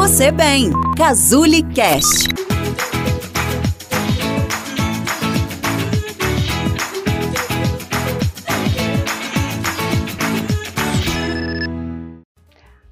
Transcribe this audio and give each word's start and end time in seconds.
você 0.00 0.32
bem. 0.32 0.70
Cazuli 0.96 1.62
Cast. 1.74 2.26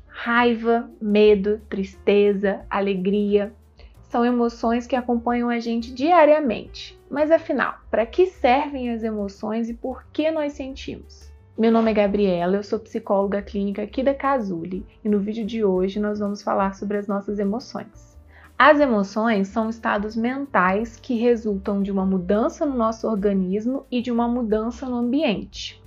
Raiva, 0.06 0.90
medo, 1.00 1.58
tristeza, 1.70 2.60
alegria 2.68 3.54
são 4.02 4.22
emoções 4.22 4.86
que 4.86 4.94
acompanham 4.94 5.48
a 5.48 5.58
gente 5.58 5.94
diariamente. 5.94 7.00
Mas 7.10 7.30
afinal, 7.30 7.78
para 7.90 8.04
que 8.04 8.26
servem 8.26 8.90
as 8.90 9.02
emoções 9.02 9.70
e 9.70 9.74
por 9.74 10.04
que 10.12 10.30
nós 10.30 10.52
sentimos? 10.52 11.32
Meu 11.58 11.72
nome 11.72 11.90
é 11.90 11.94
Gabriela, 11.94 12.54
eu 12.54 12.62
sou 12.62 12.78
psicóloga 12.78 13.42
clínica 13.42 13.82
aqui 13.82 14.00
da 14.00 14.14
Casuli 14.14 14.86
e 15.04 15.08
no 15.08 15.18
vídeo 15.18 15.44
de 15.44 15.64
hoje 15.64 15.98
nós 15.98 16.20
vamos 16.20 16.40
falar 16.40 16.76
sobre 16.76 16.98
as 16.98 17.08
nossas 17.08 17.40
emoções. 17.40 18.16
As 18.56 18.78
emoções 18.78 19.48
são 19.48 19.68
estados 19.68 20.14
mentais 20.14 20.94
que 20.94 21.16
resultam 21.16 21.82
de 21.82 21.90
uma 21.90 22.06
mudança 22.06 22.64
no 22.64 22.76
nosso 22.76 23.08
organismo 23.08 23.84
e 23.90 24.00
de 24.00 24.12
uma 24.12 24.28
mudança 24.28 24.88
no 24.88 24.98
ambiente. 24.98 25.82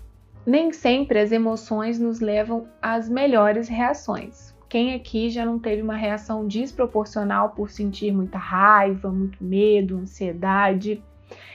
Nem 0.46 0.74
sempre 0.74 1.20
as 1.20 1.32
emoções 1.32 1.98
nos 1.98 2.20
levam 2.20 2.68
às 2.82 3.08
melhores 3.08 3.70
reações. 3.70 4.54
Quem 4.68 4.94
aqui 4.94 5.30
já 5.30 5.46
não 5.46 5.58
teve 5.58 5.82
uma 5.82 5.96
reação 5.96 6.46
desproporcional 6.46 7.52
por 7.52 7.70
sentir 7.70 8.12
muita 8.12 8.38
raiva, 8.38 9.10
muito 9.10 9.42
medo, 9.42 10.00
ansiedade? 10.00 11.02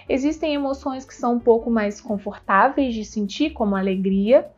Existem 0.08 0.54
emoções 0.54 1.04
que 1.04 1.14
são 1.14 1.34
um 1.34 1.40
pouco 1.40 1.70
mais 1.70 2.00
confortáveis 2.00 2.94
de 2.94 3.04
sentir, 3.04 3.50
como 3.50 3.76
alegria, 3.76 4.48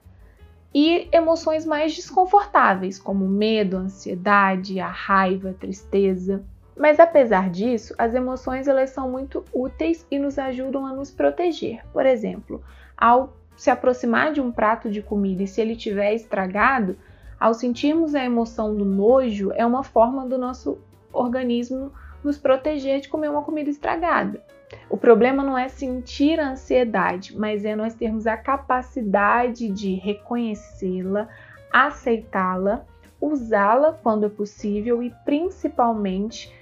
e 0.75 1.09
emoções 1.13 1.65
mais 1.65 1.95
desconfortáveis, 1.95 2.99
como 2.99 3.27
medo, 3.27 3.77
ansiedade, 3.77 4.81
a 4.81 4.89
raiva, 4.89 5.51
a 5.51 5.55
tristeza. 5.55 6.45
Mas 6.77 7.01
apesar 7.01 7.51
disso, 7.51 7.95
as 7.99 8.15
emoções 8.15 8.69
elas 8.69 8.91
são 8.91 9.11
muito 9.11 9.45
úteis 9.53 10.07
e 10.11 10.19
nos 10.19 10.39
ajudam 10.39 10.87
a 10.87 10.93
nos 10.93 11.11
proteger. 11.11 11.83
Por 11.93 12.07
exemplo, 12.07 12.63
ao 12.97 13.33
se 13.57 13.71
aproximar 13.71 14.33
de 14.33 14.41
um 14.41 14.53
prato 14.53 14.89
de 14.89 15.03
comida 15.03 15.43
e 15.43 15.49
se 15.49 15.61
ele 15.61 15.75
tiver 15.75 16.15
estragado, 16.15 16.97
ao 17.41 17.55
sentirmos 17.55 18.15
a 18.15 18.25
emoção 18.25 18.77
do 18.77 18.85
nojo, 18.85 19.51
é 19.55 19.67
uma 19.67 19.83
forma 19.83 20.27
do 20.27 20.39
nosso 20.39 20.79
organismo 21.13 21.93
nos 22.23 22.39
proteger 22.39 23.01
de 23.01 23.09
comer 23.09 23.31
uma 23.31 23.43
comida 23.43 23.71
estragada. 23.71 24.43
O 24.91 24.97
problema 24.97 25.43
não 25.43 25.57
é 25.57 25.69
sentir 25.69 26.41
a 26.41 26.51
ansiedade, 26.51 27.37
mas 27.37 27.65
é 27.65 27.75
nós 27.75 27.95
termos 27.95 28.27
a 28.27 28.37
capacidade 28.37 29.69
de 29.69 29.95
reconhecê-la, 29.95 31.29
aceitá-la, 31.73 32.85
usá-la 33.21 33.93
quando 33.93 34.27
é 34.27 34.29
possível 34.29 35.03
e 35.03 35.13
principalmente 35.25 36.55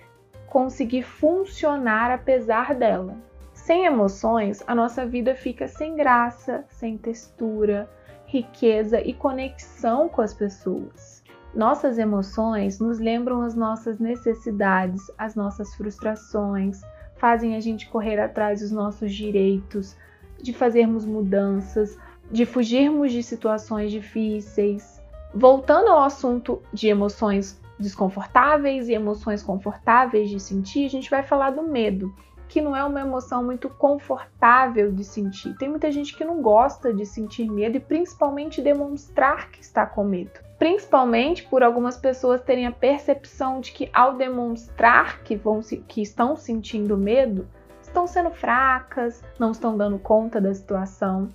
conseguir 0.48 1.02
funcionar 1.02 2.10
apesar 2.10 2.74
dela. 2.74 3.16
Sem 3.52 3.84
emoções, 3.84 4.62
a 4.66 4.74
nossa 4.74 5.04
vida 5.04 5.34
fica 5.34 5.66
sem 5.66 5.96
graça, 5.96 6.64
sem 6.68 6.96
textura, 6.96 7.88
riqueza 8.26 9.00
e 9.00 9.12
conexão 9.12 10.08
com 10.08 10.20
as 10.20 10.34
pessoas. 10.34 11.22
Nossas 11.54 11.98
emoções 11.98 12.78
nos 12.78 12.98
lembram 12.98 13.40
as 13.42 13.54
nossas 13.54 13.98
necessidades, 13.98 15.10
as 15.16 15.34
nossas 15.34 15.74
frustrações, 15.74 16.82
fazem 17.16 17.56
a 17.56 17.60
gente 17.60 17.88
correr 17.88 18.18
atrás 18.18 18.60
dos 18.60 18.70
nossos 18.70 19.12
direitos, 19.14 19.96
de 20.40 20.52
fazermos 20.52 21.04
mudanças, 21.04 21.98
de 22.30 22.44
fugirmos 22.44 23.12
de 23.12 23.22
situações 23.22 23.90
difíceis. 23.90 25.00
Voltando 25.34 25.88
ao 25.88 26.02
assunto 26.02 26.62
de 26.72 26.88
emoções 26.88 27.60
desconfortáveis 27.78 28.88
e 28.88 28.94
emoções 28.94 29.42
confortáveis 29.42 30.30
de 30.30 30.40
sentir, 30.40 30.86
a 30.86 30.90
gente 30.90 31.10
vai 31.10 31.22
falar 31.22 31.50
do 31.50 31.62
medo, 31.62 32.14
que 32.48 32.60
não 32.60 32.76
é 32.76 32.84
uma 32.84 33.00
emoção 33.00 33.44
muito 33.44 33.68
confortável 33.68 34.92
de 34.92 35.04
sentir. 35.04 35.56
Tem 35.56 35.68
muita 35.68 35.90
gente 35.90 36.16
que 36.16 36.24
não 36.24 36.40
gosta 36.40 36.92
de 36.92 37.04
sentir 37.04 37.50
medo 37.50 37.76
e 37.76 37.80
principalmente 37.80 38.62
demonstrar 38.62 39.50
que 39.50 39.60
está 39.60 39.84
com 39.86 40.04
medo 40.04 40.46
principalmente 40.58 41.42
por 41.44 41.62
algumas 41.62 41.96
pessoas 41.96 42.40
terem 42.40 42.66
a 42.66 42.72
percepção 42.72 43.60
de 43.60 43.72
que 43.72 43.90
ao 43.92 44.14
demonstrar 44.14 45.22
que, 45.22 45.36
vão, 45.36 45.60
que 45.60 46.00
estão 46.00 46.34
sentindo 46.34 46.96
medo, 46.96 47.46
estão 47.82 48.06
sendo 48.06 48.30
fracas, 48.30 49.22
não 49.38 49.52
estão 49.52 49.76
dando 49.76 49.98
conta 49.98 50.40
da 50.40 50.52
situação. 50.54 51.28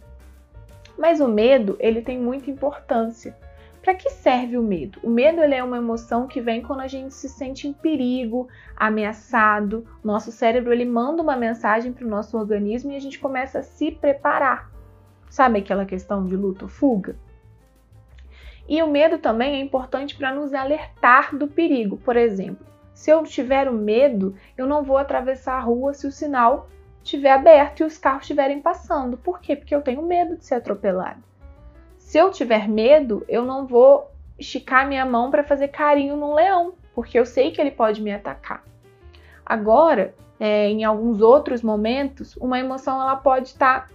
Mas 0.97 1.19
o 1.19 1.27
medo, 1.27 1.75
ele 1.79 2.01
tem 2.01 2.19
muita 2.19 2.49
importância. 2.49 3.35
Para 3.81 3.95
que 3.95 4.11
serve 4.11 4.57
o 4.57 4.61
medo? 4.61 4.99
O 5.01 5.09
medo 5.09 5.41
ele 5.41 5.55
é 5.55 5.63
uma 5.63 5.77
emoção 5.77 6.27
que 6.27 6.39
vem 6.39 6.61
quando 6.61 6.81
a 6.81 6.87
gente 6.87 7.13
se 7.15 7.27
sente 7.27 7.67
em 7.67 7.73
perigo, 7.73 8.47
ameaçado. 8.75 9.87
Nosso 10.03 10.31
cérebro 10.31 10.71
ele 10.71 10.85
manda 10.85 11.23
uma 11.23 11.35
mensagem 11.35 11.91
para 11.91 12.05
o 12.05 12.09
nosso 12.09 12.37
organismo 12.37 12.91
e 12.91 12.95
a 12.95 12.99
gente 12.99 13.17
começa 13.17 13.59
a 13.59 13.63
se 13.63 13.91
preparar. 13.91 14.71
Sabe 15.29 15.59
aquela 15.59 15.85
questão 15.85 16.27
de 16.27 16.35
luta 16.35 16.65
ou 16.65 16.69
fuga? 16.69 17.15
E 18.69 18.83
o 18.83 18.87
medo 18.87 19.17
também 19.17 19.55
é 19.55 19.59
importante 19.59 20.15
para 20.15 20.33
nos 20.33 20.53
alertar 20.53 21.35
do 21.35 21.47
perigo. 21.47 21.97
Por 21.97 22.15
exemplo, 22.15 22.65
se 22.93 23.09
eu 23.09 23.23
tiver 23.23 23.67
o 23.67 23.73
medo, 23.73 24.35
eu 24.55 24.67
não 24.67 24.83
vou 24.83 24.97
atravessar 24.97 25.55
a 25.55 25.59
rua 25.59 25.93
se 25.95 26.05
o 26.05 26.11
sinal 26.11 26.69
estiver 27.03 27.31
aberto 27.31 27.79
e 27.79 27.83
os 27.83 27.97
carros 27.97 28.21
estiverem 28.21 28.61
passando. 28.61 29.17
Por 29.17 29.41
quê? 29.41 29.55
Porque 29.55 29.73
eu 29.73 29.81
tenho 29.81 30.03
medo 30.03 30.37
de 30.37 30.45
ser 30.45 30.55
atropelado. 30.55 31.30
Se 32.11 32.17
eu 32.17 32.29
tiver 32.29 32.67
medo, 32.67 33.23
eu 33.29 33.45
não 33.45 33.65
vou 33.65 34.11
esticar 34.37 34.85
minha 34.85 35.05
mão 35.05 35.31
para 35.31 35.45
fazer 35.45 35.69
carinho 35.69 36.17
num 36.17 36.33
leão, 36.33 36.73
porque 36.93 37.17
eu 37.17 37.25
sei 37.25 37.51
que 37.51 37.61
ele 37.61 37.71
pode 37.71 38.01
me 38.01 38.11
atacar. 38.11 38.65
Agora, 39.45 40.13
é, 40.37 40.67
em 40.67 40.83
alguns 40.83 41.21
outros 41.21 41.61
momentos, 41.61 42.35
uma 42.35 42.59
emoção 42.59 43.01
ela 43.01 43.15
pode 43.15 43.47
estar 43.47 43.87
tá 43.87 43.93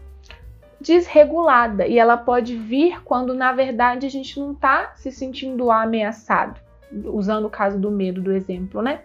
desregulada 0.81 1.87
e 1.87 1.99
ela 1.99 2.17
pode 2.17 2.57
vir 2.57 3.03
quando 3.05 3.35
na 3.35 3.53
verdade 3.53 4.07
a 4.07 4.11
gente 4.11 4.41
não 4.41 4.53
está 4.53 4.95
se 4.95 5.13
sentindo 5.13 5.71
ameaçado, 5.71 6.59
usando 7.05 7.45
o 7.45 7.51
caso 7.51 7.79
do 7.79 7.91
medo 7.91 8.23
do 8.23 8.33
exemplo, 8.33 8.81
né? 8.81 9.03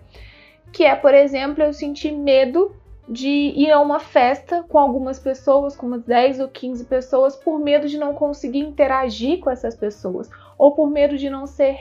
Que 0.72 0.86
é, 0.86 0.96
por 0.96 1.14
exemplo, 1.14 1.62
eu 1.62 1.74
sentir 1.74 2.14
medo 2.14 2.74
de 3.08 3.28
ir 3.28 3.72
a 3.72 3.80
uma 3.80 4.00
festa 4.00 4.64
com 4.70 4.78
algumas 4.78 5.20
pessoas, 5.20 5.76
com 5.76 5.88
umas 5.88 6.04
10 6.04 6.40
ou 6.40 6.48
15 6.48 6.86
pessoas, 6.86 7.36
por 7.36 7.60
medo 7.60 7.88
de 7.88 7.98
não 7.98 8.14
conseguir 8.14 8.60
interagir 8.60 9.40
com 9.40 9.50
essas 9.50 9.76
pessoas 9.76 10.30
ou 10.58 10.74
por 10.74 10.90
medo 10.90 11.18
de 11.18 11.30
não 11.30 11.46
ser 11.46 11.78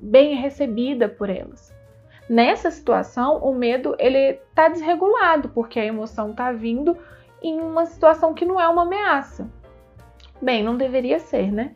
bem 0.00 0.34
recebida 0.34 1.08
por 1.08 1.30
elas. 1.30 1.72
Nessa 2.28 2.70
situação, 2.70 3.38
o 3.38 3.54
medo 3.54 3.94
ele 3.98 4.18
está 4.18 4.68
desregulado 4.68 5.50
porque 5.50 5.78
a 5.78 5.84
emoção 5.84 6.30
está 6.30 6.52
vindo 6.52 6.96
em 7.42 7.60
uma 7.60 7.84
situação 7.84 8.32
que 8.32 8.44
não 8.44 8.60
é 8.60 8.68
uma 8.68 8.82
ameaça. 8.82 9.48
Bem, 10.40 10.62
não 10.62 10.76
deveria 10.76 11.18
ser, 11.18 11.52
né? 11.52 11.74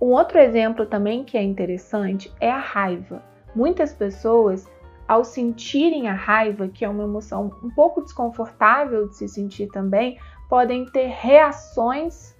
Um 0.00 0.06
outro 0.06 0.38
exemplo 0.38 0.86
também 0.86 1.24
que 1.24 1.36
é 1.36 1.42
interessante 1.42 2.32
é 2.40 2.50
a 2.50 2.58
raiva. 2.58 3.22
Muitas 3.54 3.92
pessoas, 3.92 4.66
ao 5.08 5.24
sentirem 5.24 6.06
a 6.06 6.12
raiva, 6.12 6.68
que 6.68 6.84
é 6.84 6.88
uma 6.88 7.04
emoção 7.04 7.50
um 7.64 7.70
pouco 7.70 8.02
desconfortável 8.02 9.08
de 9.08 9.16
se 9.16 9.26
sentir 9.26 9.68
também, 9.68 10.18
podem 10.50 10.84
ter 10.84 11.06
reações 11.06 12.36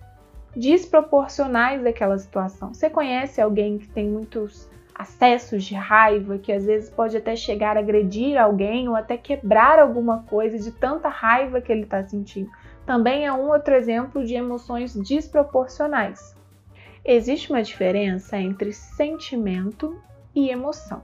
desproporcionais 0.55 1.83
daquela 1.83 2.19
situação. 2.19 2.75
Você 2.75 2.91
conhece 2.91 3.41
alguém 3.41 3.79
que 3.79 3.89
tem 3.89 4.07
muitos 4.07 4.69
acessos 4.95 5.65
de 5.65 5.75
raiva, 5.75 6.39
que 6.39 6.53
às 6.53 6.67
vezes 6.67 6.91
pode 6.91 7.17
até 7.17 7.37
chegar 7.37 7.77
a 7.77 7.81
agredir 7.81 8.37
alguém 8.37 8.89
ou 8.89 8.97
até 8.97 9.17
quebrar 9.17 9.79
alguma 9.79 10.25
coisa 10.25 10.59
de 10.59 10.73
tanta 10.73 11.09
raiva 11.09 11.61
que 11.61 11.73
ele 11.73 11.85
está 11.85 12.03
sentindo. 12.03 12.51
Também 12.85 13.25
é 13.25 13.33
um 13.33 13.49
outro 13.49 13.75
exemplo 13.75 14.25
de 14.27 14.35
emoções 14.35 14.95
desproporcionais. 14.95 16.35
Existe 17.05 17.51
uma 17.51 17.63
diferença 17.63 18.37
entre 18.37 18.73
sentimento 18.73 19.97
e 20.35 20.51
emoção. 20.51 21.01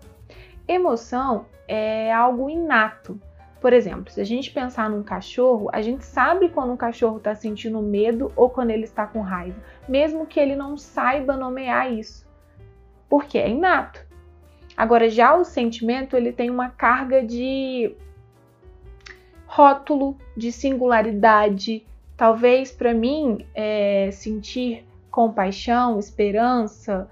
Emoção 0.67 1.47
é 1.69 2.13
algo 2.13 2.49
inato. 2.49 3.21
Por 3.61 3.73
exemplo, 3.73 4.13
se 4.13 4.21
a 4.21 4.25
gente 4.25 4.51
pensar 4.51 4.91
num 4.91 5.03
cachorro, 5.03 5.71
a 5.73 5.81
gente 5.81 6.05
sabe 6.05 6.51
quando 6.51 6.73
um 6.73 6.77
cachorro 6.77 7.17
está 7.17 7.35
sentindo 7.35 7.81
medo 7.81 8.31
ou 8.37 8.51
quando 8.51 8.71
ele 8.71 8.85
está 8.85 9.07
com 9.07 9.23
raiva, 9.23 9.57
mesmo 9.89 10.27
que 10.27 10.39
ele 10.39 10.55
não 10.55 10.77
saiba 10.77 11.37
nomear 11.37 11.91
isso 11.91 12.25
porque 13.15 13.39
é 13.39 13.49
inato. 13.49 14.05
Agora, 14.77 15.09
já 15.09 15.37
o 15.37 15.45
sentimento, 15.45 16.17
ele 16.17 16.33
tem 16.33 16.51
uma 16.51 16.69
carga 16.69 17.25
de 17.25 17.95
rótulo, 19.47 20.19
de 20.37 20.51
singularidade. 20.51 21.87
Talvez 22.17 22.73
para 22.73 22.93
mim, 22.93 23.47
é, 23.55 24.11
sentir 24.11 24.85
compaixão, 25.13 25.97
esperança, 25.97 27.09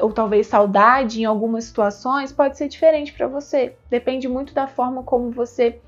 ou 0.00 0.12
talvez 0.12 0.46
saudade 0.46 1.22
em 1.22 1.24
algumas 1.24 1.64
situações 1.64 2.32
pode 2.32 2.56
ser 2.56 2.68
diferente 2.68 3.12
para 3.12 3.26
você. 3.26 3.74
Depende 3.88 4.28
muito 4.28 4.54
da 4.54 4.66
forma 4.66 5.02
como 5.02 5.30
você 5.30 5.80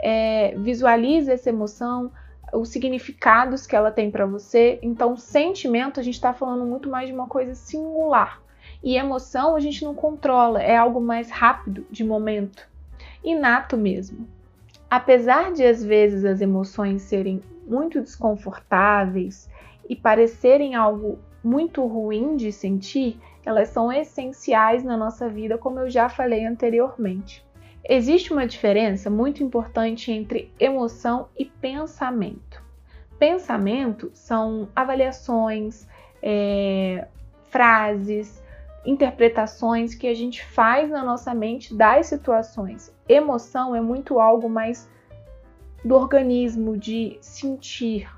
é, 0.00 0.54
visualiza 0.56 1.32
essa 1.32 1.48
emoção, 1.48 2.10
os 2.52 2.68
significados 2.70 3.66
que 3.66 3.76
ela 3.76 3.90
tem 3.90 4.10
para 4.10 4.26
você. 4.26 4.78
Então, 4.82 5.16
sentimento, 5.16 6.00
a 6.00 6.02
gente 6.02 6.14
está 6.14 6.32
falando 6.32 6.64
muito 6.64 6.88
mais 6.88 7.08
de 7.08 7.14
uma 7.14 7.26
coisa 7.26 7.54
singular. 7.54 8.40
E 8.82 8.96
emoção 8.96 9.56
a 9.56 9.60
gente 9.60 9.84
não 9.84 9.94
controla, 9.94 10.62
é 10.62 10.76
algo 10.76 11.00
mais 11.00 11.30
rápido, 11.30 11.84
de 11.90 12.04
momento, 12.04 12.68
inato 13.24 13.76
mesmo. 13.76 14.26
Apesar 14.88 15.52
de 15.52 15.64
às 15.64 15.84
vezes 15.84 16.24
as 16.24 16.40
emoções 16.40 17.02
serem 17.02 17.42
muito 17.66 18.00
desconfortáveis 18.00 19.50
e 19.88 19.96
parecerem 19.96 20.74
algo 20.74 21.18
muito 21.42 21.84
ruim 21.86 22.36
de 22.36 22.52
sentir, 22.52 23.20
elas 23.44 23.68
são 23.68 23.92
essenciais 23.92 24.84
na 24.84 24.96
nossa 24.96 25.28
vida, 25.28 25.56
como 25.56 25.80
eu 25.80 25.90
já 25.90 26.08
falei 26.08 26.44
anteriormente. 26.44 27.46
Existe 27.88 28.32
uma 28.32 28.46
diferença 28.46 29.08
muito 29.08 29.42
importante 29.42 30.12
entre 30.12 30.52
emoção 30.58 31.28
e 31.38 31.44
pensamento. 31.44 32.62
Pensamento 33.18 34.10
são 34.12 34.68
avaliações, 34.76 35.88
é, 36.22 37.06
frases, 37.48 38.42
interpretações 38.84 39.94
que 39.94 40.06
a 40.06 40.14
gente 40.14 40.44
faz 40.44 40.90
na 40.90 41.02
nossa 41.02 41.34
mente 41.34 41.74
das 41.74 42.06
situações. 42.06 42.94
Emoção 43.08 43.74
é 43.74 43.80
muito 43.80 44.20
algo 44.20 44.48
mais 44.48 44.88
do 45.84 45.94
organismo, 45.94 46.76
de 46.76 47.18
sentir. 47.20 48.08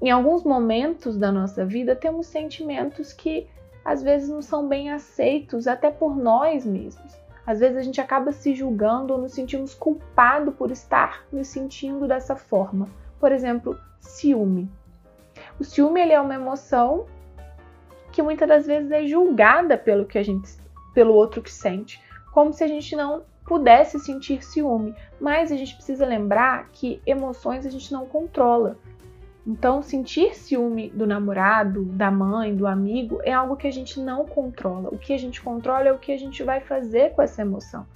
Em 0.00 0.10
alguns 0.10 0.42
momentos 0.42 1.16
da 1.16 1.30
nossa 1.30 1.64
vida, 1.64 1.94
temos 1.94 2.26
sentimentos 2.26 3.12
que 3.12 3.46
às 3.84 4.02
vezes 4.02 4.28
não 4.28 4.42
são 4.42 4.68
bem 4.68 4.90
aceitos, 4.90 5.66
até 5.66 5.90
por 5.90 6.16
nós 6.16 6.64
mesmos. 6.64 7.20
Às 7.46 7.60
vezes 7.60 7.76
a 7.78 7.82
gente 7.82 8.00
acaba 8.00 8.32
se 8.32 8.54
julgando 8.54 9.12
ou 9.12 9.20
nos 9.20 9.32
sentimos 9.32 9.74
culpado 9.74 10.52
por 10.52 10.70
estar 10.70 11.24
nos 11.32 11.48
sentindo 11.48 12.06
dessa 12.06 12.36
forma. 12.36 12.86
Por 13.18 13.32
exemplo, 13.32 13.78
ciúme. 13.98 14.70
O 15.58 15.64
ciúme 15.64 16.00
ele 16.00 16.12
é 16.12 16.20
uma 16.20 16.34
emoção 16.34 17.06
que 18.12 18.22
muitas 18.22 18.48
das 18.48 18.66
vezes 18.66 18.90
é 18.90 19.04
julgada 19.06 19.78
pelo 19.78 20.04
que 20.04 20.18
a 20.18 20.22
gente, 20.22 20.48
pelo 20.94 21.14
outro 21.14 21.42
que 21.42 21.52
sente, 21.52 22.02
como 22.32 22.52
se 22.52 22.62
a 22.62 22.68
gente 22.68 22.94
não 22.94 23.22
pudesse 23.44 23.98
sentir 23.98 24.44
ciúme. 24.44 24.94
Mas 25.20 25.50
a 25.50 25.56
gente 25.56 25.74
precisa 25.74 26.06
lembrar 26.06 26.68
que 26.72 27.02
emoções 27.06 27.66
a 27.66 27.70
gente 27.70 27.92
não 27.92 28.06
controla. 28.06 28.78
Então, 29.46 29.82
sentir 29.82 30.34
ciúme 30.34 30.90
do 30.90 31.06
namorado, 31.06 31.84
da 31.84 32.10
mãe, 32.10 32.54
do 32.54 32.66
amigo 32.66 33.20
é 33.24 33.32
algo 33.32 33.56
que 33.56 33.66
a 33.66 33.72
gente 33.72 33.98
não 33.98 34.26
controla. 34.26 34.90
O 34.92 34.98
que 34.98 35.12
a 35.12 35.18
gente 35.18 35.40
controla 35.40 35.88
é 35.88 35.92
o 35.92 35.98
que 35.98 36.12
a 36.12 36.18
gente 36.18 36.42
vai 36.42 36.60
fazer 36.60 37.14
com 37.14 37.22
essa 37.22 37.40
emoção. 37.40 37.86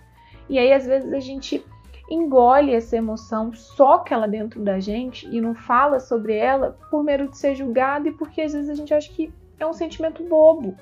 E 0.49 0.59
aí, 0.59 0.73
às 0.73 0.87
vezes, 0.87 1.13
a 1.13 1.21
gente 1.21 1.65
engole 2.11 2.75
essa 2.75 2.97
emoção, 2.97 3.53
soca 3.53 4.15
ela 4.15 4.29
dentro 4.29 4.61
da 4.63 4.79
gente 4.79 5.27
e 5.29 5.41
não 5.41 5.55
fala 5.55 6.01
sobre 6.01 6.37
ela 6.37 6.77
por 6.91 7.03
medo 7.03 7.29
de 7.29 7.37
ser 7.37 7.55
julgado 7.55 8.09
e 8.09 8.13
porque 8.13 8.43
às 8.43 8.53
vezes 8.53 8.69
a 8.69 8.75
gente 8.75 8.93
acha 8.93 9.11
que 9.11 9.33
é 9.59 9.67
um 9.67 9.73
sentimento 9.73 10.23
bobo. 10.23 10.77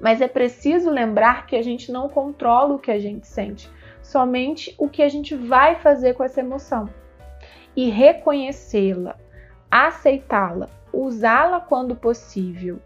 Mas 0.00 0.20
é 0.20 0.28
preciso 0.28 0.90
lembrar 0.90 1.46
que 1.46 1.56
a 1.56 1.62
gente 1.62 1.90
não 1.90 2.08
controla 2.08 2.74
o 2.74 2.78
que 2.78 2.90
a 2.90 2.98
gente 2.98 3.26
sente, 3.26 3.68
somente 4.02 4.74
o 4.78 4.88
que 4.88 5.02
a 5.02 5.08
gente 5.08 5.34
vai 5.34 5.74
fazer 5.74 6.14
com 6.14 6.22
essa 6.22 6.40
emoção. 6.40 6.88
E 7.74 7.88
reconhecê-la, 7.88 9.16
aceitá-la, 9.86 10.68
usá-la 10.92 11.60
quando 11.60 11.94
possível 11.94 12.78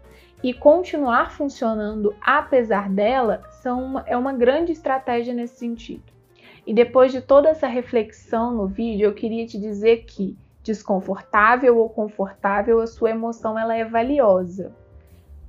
e 0.43 0.53
continuar 0.53 1.31
funcionando 1.31 2.15
apesar 2.21 2.89
dela 2.89 3.41
uma, 3.65 4.03
é 4.05 4.17
uma 4.17 4.33
grande 4.33 4.71
estratégia 4.71 5.33
nesse 5.33 5.57
sentido. 5.57 6.03
E 6.67 6.73
depois 6.73 7.11
de 7.11 7.21
toda 7.21 7.49
essa 7.49 7.67
reflexão 7.67 8.53
no 8.53 8.67
vídeo, 8.67 9.05
eu 9.05 9.13
queria 9.13 9.45
te 9.45 9.59
dizer 9.59 10.05
que 10.05 10.37
desconfortável 10.61 11.77
ou 11.77 11.89
confortável, 11.89 12.79
a 12.79 12.87
sua 12.87 13.09
emoção 13.09 13.57
ela 13.57 13.75
é 13.75 13.83
valiosa 13.83 14.73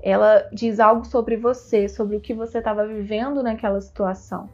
ela 0.05 0.47
diz 0.53 0.81
algo 0.81 1.07
sobre 1.07 1.35
você, 1.35 1.89
sobre 1.89 2.15
o 2.15 2.21
que 2.21 2.35
você 2.35 2.59
estava 2.59 2.87
vivendo 2.87 3.43
naquela 3.43 3.81
situação. 3.81 4.51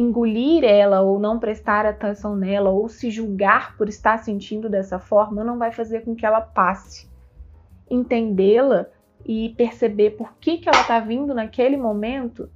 Engolir 0.00 0.62
ela 0.62 1.00
ou 1.00 1.18
não 1.18 1.40
prestar 1.40 1.84
atenção 1.84 2.36
nela 2.36 2.70
ou 2.70 2.88
se 2.88 3.10
julgar 3.10 3.76
por 3.76 3.88
estar 3.88 4.16
sentindo 4.18 4.68
dessa 4.68 5.00
forma 5.00 5.42
não 5.42 5.58
vai 5.58 5.72
fazer 5.72 6.04
com 6.04 6.14
que 6.14 6.24
ela 6.24 6.40
passe. 6.40 7.10
Entendê-la 7.90 8.86
e 9.26 9.48
perceber 9.56 10.10
por 10.10 10.34
que, 10.34 10.58
que 10.58 10.68
ela 10.68 10.82
está 10.82 11.00
vindo 11.00 11.34
naquele 11.34 11.76
momento 11.76 12.48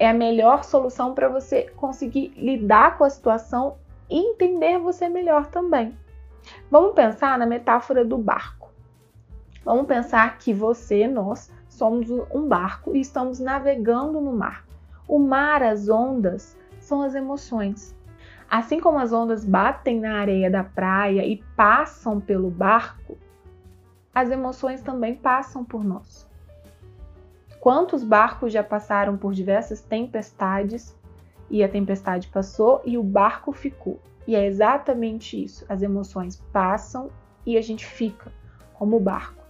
é 0.00 0.08
a 0.08 0.12
melhor 0.12 0.64
solução 0.64 1.14
para 1.14 1.28
você 1.28 1.70
conseguir 1.76 2.32
lidar 2.36 2.98
com 2.98 3.04
a 3.04 3.10
situação 3.10 3.76
e 4.10 4.18
entender 4.18 4.80
você 4.80 5.08
melhor 5.08 5.46
também. 5.46 5.96
Vamos 6.68 6.92
pensar 6.92 7.38
na 7.38 7.46
metáfora 7.46 8.04
do 8.04 8.18
barco. 8.18 8.72
Vamos 9.64 9.86
pensar 9.86 10.38
que 10.38 10.52
você, 10.52 11.06
nós, 11.06 11.52
somos 11.68 12.10
um 12.10 12.48
barco 12.48 12.96
e 12.96 13.00
estamos 13.00 13.38
navegando 13.38 14.20
no 14.20 14.32
mar. 14.32 14.67
O 15.08 15.18
mar, 15.18 15.62
as 15.62 15.88
ondas, 15.88 16.56
são 16.78 17.00
as 17.02 17.14
emoções. 17.14 17.96
Assim 18.48 18.78
como 18.78 18.98
as 18.98 19.12
ondas 19.12 19.44
batem 19.44 19.98
na 20.00 20.18
areia 20.20 20.50
da 20.50 20.62
praia 20.62 21.26
e 21.26 21.42
passam 21.56 22.20
pelo 22.20 22.50
barco, 22.50 23.16
as 24.14 24.30
emoções 24.30 24.82
também 24.82 25.14
passam 25.14 25.64
por 25.64 25.82
nós. 25.82 26.28
Quantos 27.60 28.04
barcos 28.04 28.52
já 28.52 28.62
passaram 28.62 29.16
por 29.16 29.32
diversas 29.32 29.80
tempestades 29.80 30.96
e 31.50 31.64
a 31.64 31.68
tempestade 31.68 32.28
passou 32.28 32.82
e 32.84 32.96
o 32.96 33.02
barco 33.02 33.52
ficou? 33.52 34.00
E 34.26 34.36
é 34.36 34.46
exatamente 34.46 35.42
isso. 35.42 35.64
As 35.68 35.82
emoções 35.82 36.36
passam 36.52 37.10
e 37.46 37.56
a 37.56 37.62
gente 37.62 37.84
fica 37.84 38.30
como 38.74 38.96
o 38.96 39.00
barco. 39.00 39.42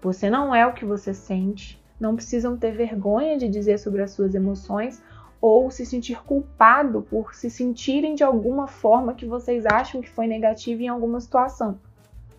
Você 0.00 0.30
não 0.30 0.54
é 0.54 0.66
o 0.66 0.72
que 0.72 0.84
você 0.84 1.12
sente, 1.12 1.82
não 1.98 2.14
precisam 2.14 2.56
ter 2.56 2.72
vergonha 2.72 3.38
de 3.38 3.48
dizer 3.48 3.78
sobre 3.78 4.02
as 4.02 4.10
suas 4.10 4.34
emoções 4.34 5.02
ou 5.40 5.70
se 5.70 5.84
sentir 5.84 6.22
culpado 6.22 7.02
por 7.02 7.34
se 7.34 7.50
sentirem 7.50 8.14
de 8.14 8.24
alguma 8.24 8.66
forma 8.66 9.14
que 9.14 9.26
vocês 9.26 9.64
acham 9.66 10.00
que 10.00 10.10
foi 10.10 10.26
negativa 10.26 10.82
em 10.82 10.88
alguma 10.88 11.20
situação, 11.20 11.78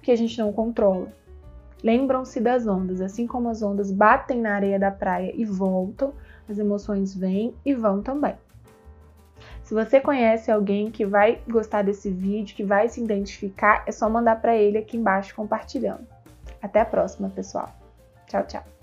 que 0.01 0.12
a 0.12 0.15
gente 0.15 0.38
não 0.39 0.51
controla. 0.51 1.12
Lembram-se 1.83 2.39
das 2.39 2.65
ondas, 2.65 3.01
assim 3.01 3.27
como 3.27 3.50
as 3.50 3.62
ondas 3.62 3.92
batem 3.92 4.42
na 4.42 4.56
areia 4.56 4.80
da 4.80 4.92
praia 4.92 5.31
e 5.36 5.45
voltam, 5.45 6.13
as 6.50 6.57
emoções 6.57 7.15
vêm 7.15 7.53
e 7.63 7.74
vão 7.74 8.01
também. 8.01 8.36
Se 9.63 9.74
você 9.74 10.00
conhece 10.00 10.50
alguém 10.50 10.89
que 10.89 11.06
vai 11.06 11.42
gostar 11.48 11.83
desse 11.83 12.10
vídeo, 12.10 12.56
que 12.56 12.63
vai 12.63 12.88
se 12.88 13.03
identificar, 13.03 13.83
é 13.86 13.92
só 13.92 14.10
mandar 14.10 14.42
para 14.42 14.56
ele 14.56 14.77
aqui 14.77 14.95
embaixo 14.95 15.36
compartilhando. 15.36 16.07
Até 16.62 16.80
a 16.80 16.86
próxima, 16.86 17.30
pessoal. 17.30 17.69
Tchau, 18.27 18.44
tchau. 18.48 18.76